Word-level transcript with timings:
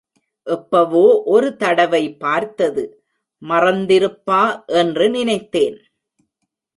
எப்பவோ 0.47 1.23
ஒரு 1.25 1.55
தடவை 1.55 2.13
பார்த்தது, 2.15 2.83
மறந்திருப்பா 3.41 4.65
என்று 4.65 5.09
நினைத்தேன். 5.09 5.77